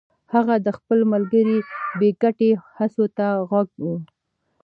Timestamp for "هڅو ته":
2.77-3.27